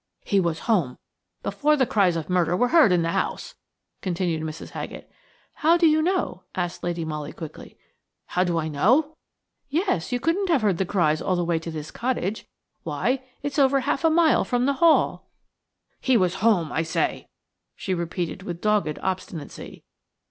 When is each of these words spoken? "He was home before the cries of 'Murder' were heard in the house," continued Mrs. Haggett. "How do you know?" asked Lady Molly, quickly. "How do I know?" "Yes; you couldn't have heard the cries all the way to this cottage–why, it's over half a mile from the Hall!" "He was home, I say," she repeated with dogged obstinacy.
"He 0.25 0.39
was 0.39 0.61
home 0.61 0.97
before 1.43 1.77
the 1.77 1.85
cries 1.85 2.15
of 2.15 2.27
'Murder' 2.27 2.57
were 2.57 2.69
heard 2.69 2.91
in 2.91 3.03
the 3.03 3.11
house," 3.11 3.53
continued 4.01 4.41
Mrs. 4.41 4.71
Haggett. 4.71 5.11
"How 5.53 5.77
do 5.77 5.85
you 5.85 6.01
know?" 6.01 6.41
asked 6.55 6.81
Lady 6.83 7.05
Molly, 7.05 7.31
quickly. 7.31 7.77
"How 8.25 8.43
do 8.43 8.57
I 8.57 8.67
know?" 8.67 9.15
"Yes; 9.69 10.11
you 10.11 10.19
couldn't 10.19 10.49
have 10.49 10.63
heard 10.63 10.79
the 10.79 10.87
cries 10.87 11.21
all 11.21 11.35
the 11.35 11.45
way 11.45 11.59
to 11.59 11.69
this 11.69 11.91
cottage–why, 11.91 13.21
it's 13.43 13.59
over 13.59 13.81
half 13.81 14.03
a 14.03 14.09
mile 14.09 14.43
from 14.43 14.65
the 14.65 14.73
Hall!" 14.81 15.29
"He 15.99 16.17
was 16.17 16.33
home, 16.41 16.71
I 16.71 16.81
say," 16.81 17.27
she 17.75 17.93
repeated 17.93 18.41
with 18.41 18.59
dogged 18.59 18.97
obstinacy. 19.03 19.83